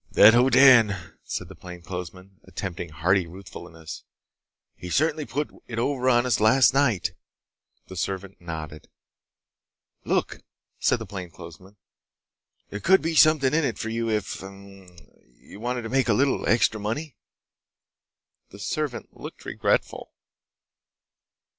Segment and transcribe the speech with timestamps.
[0.13, 4.03] "That Hoddan," said the plainclothesman, attempting hearty ruefulness,
[4.75, 7.11] "he certainly put it over on us last night!"
[7.85, 8.89] The servant nodded.
[10.03, 10.39] "Look,"
[10.79, 11.77] said the plainclothesman,
[12.69, 14.47] "there could be something in it for you if you...
[14.49, 14.97] hm m
[15.53, 15.61] m...
[15.61, 17.15] wanted to make a little extra money."
[18.49, 20.15] The servant looked regretful.